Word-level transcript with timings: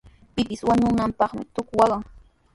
Pipis 0.33 0.61
wañunanpaqmi 0.67 1.43
tuku 1.53 1.73
waqan. 1.79 2.01